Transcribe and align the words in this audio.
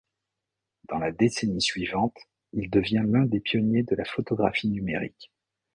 Dans 0.89 0.97
la 0.97 1.11
décennie 1.11 1.61
suivante, 1.61 2.17
il 2.53 2.71
devient 2.71 3.03
l'un 3.07 3.27
des 3.27 3.39
pionniers 3.39 3.83
de 3.83 3.93
la 3.95 4.03
photographie 4.03 4.67
numérique. 4.69 5.31